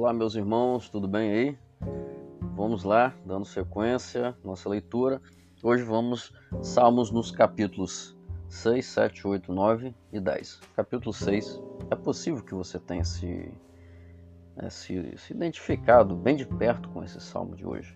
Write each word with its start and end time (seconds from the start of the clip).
Olá, 0.00 0.14
meus 0.14 0.34
irmãos, 0.34 0.88
tudo 0.88 1.06
bem 1.06 1.30
aí? 1.30 1.58
Vamos 2.56 2.84
lá, 2.84 3.14
dando 3.22 3.44
sequência 3.44 4.34
nossa 4.42 4.66
leitura. 4.66 5.20
Hoje 5.62 5.82
vamos 5.82 6.32
Salmos 6.62 7.10
nos 7.10 7.30
capítulos 7.30 8.16
6, 8.48 8.86
7, 8.86 9.26
8, 9.26 9.52
9 9.52 9.94
e 10.10 10.18
10. 10.18 10.60
Capítulo 10.74 11.12
6. 11.12 11.60
É 11.90 11.94
possível 11.94 12.42
que 12.42 12.54
você 12.54 12.78
tenha 12.78 13.04
se, 13.04 13.52
é, 14.56 14.70
se, 14.70 15.18
se 15.18 15.34
identificado 15.34 16.16
bem 16.16 16.34
de 16.34 16.46
perto 16.46 16.88
com 16.88 17.04
esse 17.04 17.20
salmo 17.20 17.54
de 17.54 17.66
hoje. 17.66 17.94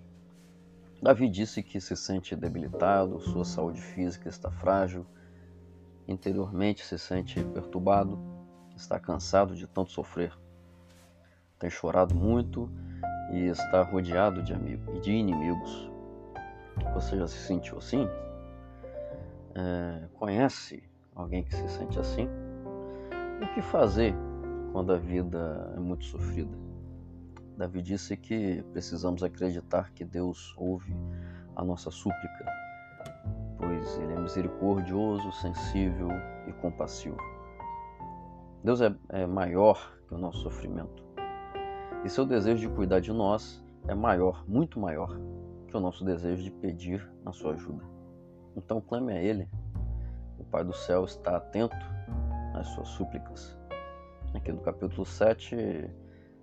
Davi 1.00 1.26
disse 1.26 1.62
que 1.62 1.80
se 1.80 1.96
sente 1.96 2.36
debilitado, 2.36 3.18
sua 3.18 3.46
saúde 3.46 3.80
física 3.80 4.28
está 4.28 4.50
frágil, 4.50 5.06
interiormente 6.06 6.84
se 6.84 6.98
sente 6.98 7.42
perturbado, 7.42 8.18
está 8.76 9.00
cansado 9.00 9.56
de 9.56 9.66
tanto 9.66 9.90
sofrer 9.90 10.43
tem 11.64 11.70
chorado 11.70 12.14
muito 12.14 12.70
e 13.32 13.46
está 13.46 13.82
rodeado 13.82 14.42
de 14.42 14.52
amigos 14.52 14.94
e 14.96 15.00
de 15.00 15.12
inimigos. 15.12 15.90
Você 16.92 17.16
já 17.16 17.26
se 17.26 17.38
sentiu 17.38 17.78
assim? 17.78 18.06
É, 19.54 20.06
conhece 20.12 20.82
alguém 21.14 21.42
que 21.42 21.56
se 21.56 21.66
sente 21.70 21.98
assim? 21.98 22.28
O 23.42 23.54
que 23.54 23.62
fazer 23.62 24.14
quando 24.72 24.92
a 24.92 24.98
vida 24.98 25.72
é 25.74 25.80
muito 25.80 26.04
sofrida? 26.04 26.54
Davi 27.56 27.80
disse 27.80 28.14
que 28.14 28.62
precisamos 28.72 29.22
acreditar 29.22 29.90
que 29.94 30.04
Deus 30.04 30.54
ouve 30.58 30.94
a 31.56 31.64
nossa 31.64 31.90
súplica, 31.90 32.44
pois 33.56 33.96
Ele 34.00 34.12
é 34.12 34.20
misericordioso, 34.20 35.32
sensível 35.32 36.08
e 36.46 36.52
compassivo. 36.60 37.16
Deus 38.62 38.82
é, 38.82 38.94
é 39.08 39.26
maior 39.26 39.96
que 40.06 40.14
o 40.14 40.18
nosso 40.18 40.40
sofrimento. 40.40 41.03
E 42.04 42.10
seu 42.10 42.26
desejo 42.26 42.68
de 42.68 42.74
cuidar 42.74 43.00
de 43.00 43.10
nós 43.10 43.64
é 43.88 43.94
maior, 43.94 44.44
muito 44.46 44.78
maior, 44.78 45.18
que 45.66 45.74
o 45.74 45.80
nosso 45.80 46.04
desejo 46.04 46.42
de 46.42 46.50
pedir 46.50 47.10
a 47.24 47.32
sua 47.32 47.54
ajuda. 47.54 47.82
Então 48.54 48.78
clame 48.78 49.14
a 49.14 49.22
Ele. 49.22 49.48
O 50.38 50.44
Pai 50.44 50.62
do 50.62 50.74
céu 50.74 51.04
está 51.04 51.38
atento 51.38 51.74
às 52.52 52.66
suas 52.68 52.88
súplicas. 52.88 53.58
Aqui 54.34 54.52
no 54.52 54.60
capítulo 54.60 55.06
7, 55.06 55.56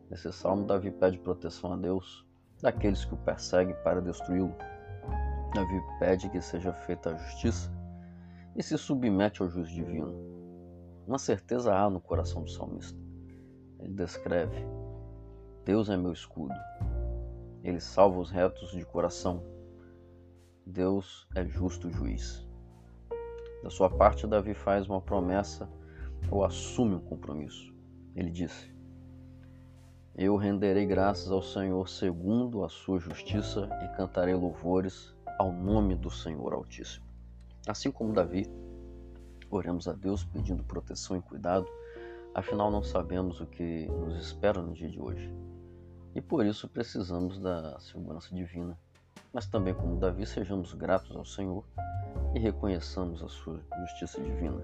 nesse 0.10 0.34
salmo, 0.34 0.66
Davi 0.66 0.90
pede 0.90 1.20
proteção 1.20 1.74
a 1.74 1.78
Deus 1.78 2.26
daqueles 2.60 3.06
que 3.06 3.14
o 3.14 3.18
perseguem 3.18 3.76
para 3.84 4.02
destruí-lo. 4.02 4.56
Davi 5.54 5.80
pede 6.00 6.28
que 6.30 6.42
seja 6.42 6.74
feita 6.74 7.12
a 7.12 7.18
justiça 7.18 7.72
e 8.56 8.64
se 8.64 8.76
submete 8.80 9.44
ao 9.44 9.50
juízo 9.50 9.76
divino. 9.76 10.12
Uma 11.06 11.20
certeza 11.20 11.72
há 11.72 11.88
no 11.88 12.02
coração 12.02 12.42
do 12.42 12.50
salmista. 12.50 13.00
Ele 13.80 13.94
descreve 13.94 14.66
Deus 15.64 15.92
é 15.92 15.96
meu 15.96 16.12
escudo. 16.12 16.56
Ele 17.64 17.80
salva 17.80 18.20
os 18.20 18.32
retos 18.32 18.72
de 18.72 18.84
coração. 18.84 19.44
Deus 20.66 21.28
é 21.36 21.46
justo 21.46 21.92
juiz. 21.92 22.48
Da 23.62 23.70
sua 23.70 23.88
parte, 23.88 24.26
Davi 24.26 24.56
faz 24.56 24.90
uma 24.90 25.00
promessa 25.00 25.70
ou 26.32 26.44
assume 26.44 26.96
um 26.96 27.00
compromisso. 27.00 27.72
Ele 28.16 28.32
disse: 28.32 28.74
Eu 30.16 30.36
renderei 30.36 30.88
graças 30.88 31.32
ao 31.32 31.44
Senhor 31.44 31.88
segundo 31.88 32.64
a 32.64 32.70
sua 32.70 33.00
justiça 33.00 33.70
e 33.84 33.96
cantarei 33.96 34.34
louvores 34.34 35.16
ao 35.38 35.52
nome 35.52 35.96
do 35.96 36.10
Senhor 36.10 36.54
Altíssimo. 36.54 37.06
Assim 37.68 37.92
como 37.92 38.14
Davi, 38.14 38.48
oremos 39.52 39.88
a 39.88 39.94
Deus 39.94 40.24
pedindo 40.24 40.64
proteção 40.64 41.16
e 41.18 41.22
cuidado, 41.22 41.68
afinal 42.34 42.72
não 42.72 42.82
sabemos 42.82 43.40
o 43.40 43.46
que 43.46 43.86
nos 43.86 44.18
espera 44.18 44.60
no 44.60 44.74
dia 44.74 44.90
de 44.90 45.00
hoje 45.00 45.51
e 46.14 46.22
por 46.22 46.46
isso 46.46 46.68
precisamos 46.68 47.40
da 47.40 47.80
segurança 47.80 48.34
divina. 48.34 48.78
Mas 49.34 49.48
também, 49.48 49.74
como 49.74 50.00
Davi, 50.00 50.26
sejamos 50.26 50.74
gratos 50.74 51.16
ao 51.16 51.26
Senhor 51.26 51.64
e 52.34 52.40
reconheçamos 52.40 53.24
a 53.24 53.30
sua 53.30 53.62
justiça 53.80 54.22
divina. 54.22 54.62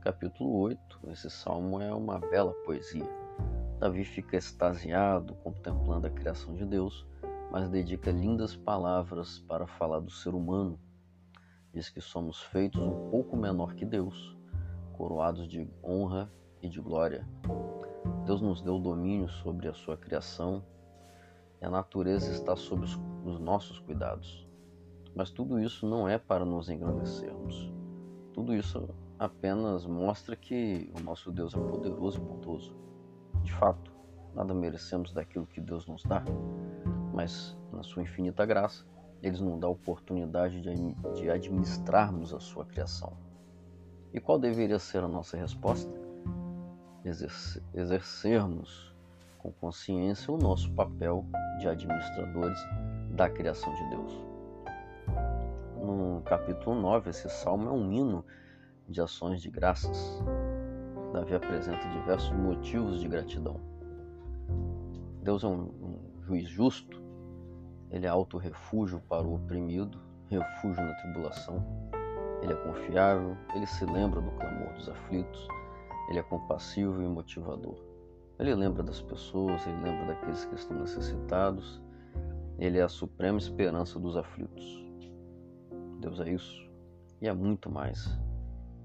Capítulo 0.00 0.52
8, 0.60 1.10
esse 1.10 1.30
salmo 1.30 1.80
é 1.80 1.92
uma 1.92 2.18
bela 2.18 2.52
poesia. 2.64 3.08
Davi 3.78 4.04
fica 4.04 4.36
extasiado 4.36 5.34
contemplando 5.44 6.06
a 6.06 6.10
criação 6.10 6.54
de 6.54 6.64
Deus, 6.64 7.06
mas 7.50 7.68
dedica 7.68 8.10
lindas 8.10 8.56
palavras 8.56 9.38
para 9.40 9.66
falar 9.66 10.00
do 10.00 10.10
ser 10.10 10.34
humano. 10.34 10.78
Diz 11.72 11.88
que 11.88 12.00
somos 12.00 12.42
feitos 12.42 12.80
um 12.80 13.10
pouco 13.10 13.36
menor 13.36 13.74
que 13.74 13.84
Deus, 13.84 14.36
coroados 14.94 15.46
de 15.46 15.68
honra 15.84 16.32
e 16.62 16.68
de 16.68 16.80
glória. 16.80 17.26
Deus 18.26 18.40
nos 18.40 18.60
deu 18.60 18.76
domínio 18.76 19.28
sobre 19.28 19.68
a 19.68 19.72
sua 19.72 19.96
criação 19.96 20.60
e 21.62 21.64
a 21.64 21.70
natureza 21.70 22.32
está 22.32 22.56
sob 22.56 22.84
os, 22.84 22.98
os 23.24 23.38
nossos 23.38 23.78
cuidados. 23.78 24.44
Mas 25.14 25.30
tudo 25.30 25.60
isso 25.60 25.86
não 25.86 26.08
é 26.08 26.18
para 26.18 26.44
nos 26.44 26.68
engrandecermos. 26.68 27.72
Tudo 28.34 28.52
isso 28.52 28.88
apenas 29.16 29.86
mostra 29.86 30.34
que 30.34 30.92
o 30.98 31.04
nosso 31.04 31.30
Deus 31.30 31.54
é 31.54 31.58
poderoso 31.58 32.18
e 32.18 32.20
bondoso. 32.20 32.76
De 33.44 33.52
fato, 33.52 33.92
nada 34.34 34.52
merecemos 34.52 35.12
daquilo 35.12 35.46
que 35.46 35.60
Deus 35.60 35.86
nos 35.86 36.02
dá, 36.02 36.24
mas 37.14 37.56
na 37.72 37.84
sua 37.84 38.02
infinita 38.02 38.44
graça, 38.44 38.84
Ele 39.22 39.40
nos 39.40 39.60
dá 39.60 39.68
a 39.68 39.70
oportunidade 39.70 40.60
de, 40.60 41.30
administrarmos 41.30 42.34
a 42.34 42.40
sua 42.40 42.64
criação. 42.64 43.12
E 44.12 44.20
qual 44.20 44.36
deveria 44.36 44.80
ser 44.80 45.04
a 45.04 45.08
nossa 45.08 45.36
resposta? 45.36 46.05
Exercermos 47.74 48.94
com 49.38 49.52
consciência 49.52 50.32
o 50.32 50.38
nosso 50.38 50.72
papel 50.72 51.24
de 51.60 51.68
administradores 51.68 52.58
da 53.10 53.30
criação 53.30 53.72
de 53.74 53.90
Deus. 53.90 54.24
No 55.76 56.22
capítulo 56.24 56.80
9, 56.80 57.10
esse 57.10 57.28
salmo 57.28 57.68
é 57.68 57.72
um 57.72 57.92
hino 57.92 58.24
de 58.88 59.00
ações 59.00 59.40
de 59.40 59.50
graças. 59.50 60.20
Davi 61.12 61.34
apresenta 61.34 61.88
diversos 61.88 62.32
motivos 62.32 63.00
de 63.00 63.08
gratidão. 63.08 63.60
Deus 65.22 65.44
é 65.44 65.46
um, 65.46 65.70
um 65.80 66.22
juiz 66.22 66.48
justo, 66.48 67.02
ele 67.90 68.06
é 68.06 68.08
alto 68.08 68.36
refúgio 68.36 69.00
para 69.08 69.26
o 69.26 69.36
oprimido, 69.36 70.00
refúgio 70.28 70.84
na 70.84 70.94
tribulação. 70.94 71.64
Ele 72.42 72.52
é 72.52 72.56
confiável, 72.56 73.36
ele 73.54 73.66
se 73.66 73.84
lembra 73.84 74.20
do 74.20 74.30
clamor 74.32 74.72
dos 74.74 74.88
aflitos, 74.88 75.48
ele 76.08 76.18
é 76.18 76.22
compassivo 76.22 77.02
e 77.02 77.08
motivador. 77.08 77.76
Ele 78.38 78.54
lembra 78.54 78.82
das 78.82 79.00
pessoas, 79.00 79.66
ele 79.66 79.80
lembra 79.80 80.06
daqueles 80.06 80.44
que 80.44 80.54
estão 80.54 80.78
necessitados. 80.78 81.80
Ele 82.58 82.78
é 82.78 82.82
a 82.82 82.88
suprema 82.88 83.38
esperança 83.38 83.98
dos 83.98 84.16
aflitos. 84.16 84.84
Deus 86.00 86.20
é 86.20 86.30
isso 86.30 86.66
e 87.20 87.26
é 87.26 87.32
muito 87.32 87.70
mais. 87.70 88.08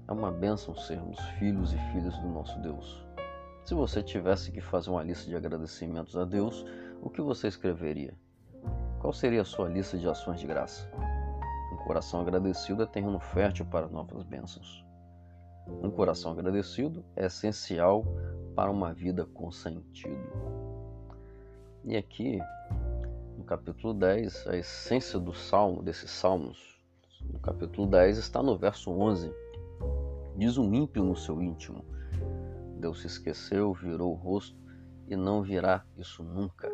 É 0.08 0.12
uma 0.12 0.32
bênção 0.32 0.74
sermos 0.74 1.18
filhos 1.38 1.72
e 1.72 1.78
filhas 1.92 2.16
do 2.18 2.28
nosso 2.28 2.58
Deus. 2.60 3.06
Se 3.64 3.74
você 3.74 4.02
tivesse 4.02 4.50
que 4.50 4.60
fazer 4.60 4.90
uma 4.90 5.02
lista 5.02 5.28
de 5.28 5.36
agradecimentos 5.36 6.16
a 6.16 6.24
Deus, 6.24 6.66
o 7.00 7.08
que 7.08 7.20
você 7.20 7.46
escreveria? 7.46 8.14
Qual 9.00 9.12
seria 9.12 9.42
a 9.42 9.44
sua 9.44 9.68
lista 9.68 9.96
de 9.96 10.08
ações 10.08 10.40
de 10.40 10.46
graça? 10.46 10.90
Um 11.72 11.76
coração 11.84 12.20
agradecido 12.20 12.82
é 12.82 12.86
terreno 12.86 13.20
fértil 13.20 13.66
para 13.66 13.88
novas 13.88 14.24
bênçãos. 14.24 14.84
Um 15.66 15.90
coração 15.90 16.32
agradecido 16.32 17.04
é 17.16 17.26
essencial 17.26 18.04
para 18.54 18.70
uma 18.70 18.92
vida 18.92 19.24
com 19.26 19.50
sentido. 19.50 20.18
E 21.84 21.96
aqui, 21.96 22.40
no 23.36 23.44
capítulo 23.44 23.94
10, 23.94 24.46
a 24.48 24.56
essência 24.56 25.18
do 25.18 25.32
salmo, 25.32 25.82
desses 25.82 26.10
salmos, 26.10 26.80
no 27.32 27.38
capítulo 27.38 27.86
10 27.86 28.18
está 28.18 28.42
no 28.42 28.56
verso 28.56 28.90
11. 28.90 29.32
Diz 30.36 30.58
um 30.58 30.72
ímpio 30.74 31.04
no 31.04 31.16
seu 31.16 31.40
íntimo: 31.42 31.84
Deus 32.78 33.00
se 33.00 33.06
esqueceu, 33.06 33.72
virou 33.72 34.12
o 34.12 34.16
rosto 34.16 34.56
e 35.08 35.16
não 35.16 35.42
virá 35.42 35.84
isso 35.96 36.22
nunca. 36.22 36.68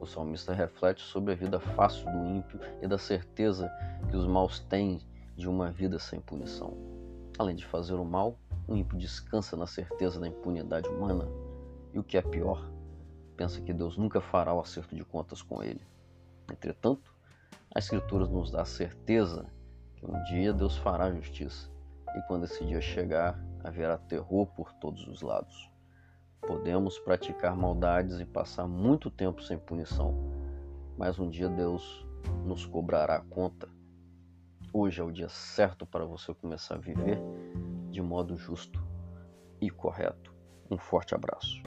O 0.00 0.06
salmista 0.06 0.54
reflete 0.54 1.02
sobre 1.02 1.32
a 1.32 1.36
vida 1.36 1.58
fácil 1.58 2.10
do 2.10 2.26
ímpio 2.26 2.60
e 2.80 2.86
da 2.86 2.98
certeza 2.98 3.70
que 4.08 4.16
os 4.16 4.26
maus 4.26 4.60
têm 4.60 5.00
de 5.36 5.48
uma 5.48 5.70
vida 5.70 5.98
sem 5.98 6.20
punição. 6.20 6.97
Além 7.38 7.54
de 7.54 7.64
fazer 7.64 7.94
o 7.94 8.04
mal, 8.04 8.36
o 8.66 8.74
ímpio 8.74 8.98
descansa 8.98 9.56
na 9.56 9.66
certeza 9.66 10.18
da 10.18 10.26
impunidade 10.26 10.88
humana 10.88 11.28
e 11.94 11.98
o 11.98 12.02
que 12.02 12.18
é 12.18 12.22
pior, 12.22 12.68
pensa 13.36 13.60
que 13.60 13.72
Deus 13.72 13.96
nunca 13.96 14.20
fará 14.20 14.52
o 14.52 14.60
acerto 14.60 14.96
de 14.96 15.04
contas 15.04 15.40
com 15.40 15.62
ele. 15.62 15.86
Entretanto, 16.50 17.14
a 17.72 17.78
Escritura 17.78 18.26
nos 18.26 18.50
dá 18.50 18.62
a 18.62 18.66
certeza 18.66 19.46
que 19.94 20.04
um 20.04 20.20
dia 20.24 20.52
Deus 20.52 20.76
fará 20.76 21.12
justiça 21.12 21.70
e 22.16 22.22
quando 22.22 22.44
esse 22.44 22.64
dia 22.64 22.80
chegar, 22.80 23.38
haverá 23.62 23.96
terror 23.96 24.46
por 24.48 24.72
todos 24.72 25.06
os 25.06 25.22
lados. 25.22 25.70
Podemos 26.40 26.98
praticar 26.98 27.56
maldades 27.56 28.18
e 28.18 28.24
passar 28.24 28.66
muito 28.66 29.10
tempo 29.10 29.42
sem 29.42 29.56
punição, 29.56 30.14
mas 30.96 31.20
um 31.20 31.30
dia 31.30 31.48
Deus 31.48 32.04
nos 32.44 32.66
cobrará 32.66 33.16
a 33.16 33.20
conta 33.20 33.68
Hoje 34.72 35.00
é 35.00 35.04
o 35.04 35.10
dia 35.10 35.28
certo 35.30 35.86
para 35.86 36.04
você 36.04 36.34
começar 36.34 36.74
a 36.74 36.78
viver 36.78 37.18
de 37.90 38.02
modo 38.02 38.36
justo 38.36 38.86
e 39.60 39.70
correto. 39.70 40.34
Um 40.70 40.76
forte 40.76 41.14
abraço. 41.14 41.62